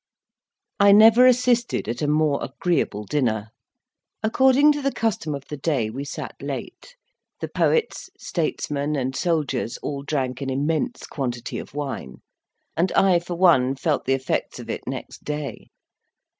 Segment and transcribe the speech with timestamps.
[0.79, 3.51] I never assisted at a more agreeable dinner.
[4.23, 6.95] According to the custom of the day, we sat late;
[7.39, 12.23] the poets, statesmen, and soldiers, all drank an immense quantity of wine,
[12.75, 15.67] and I for one felt the effects of it next day.